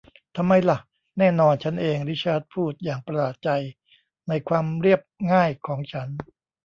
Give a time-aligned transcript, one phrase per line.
[0.37, 0.77] ทำไมหละ
[1.19, 3.49] แน่นอน ฉันเอง ริชาร์ดพูดอย่างประหลาดใจ
[4.27, 6.09] ในความเรียบง่ายของฉัน